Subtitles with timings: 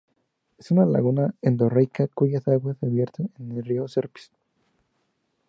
[0.57, 4.31] Es una laguna endorreica cuyas aguas se vierten al río Serpis.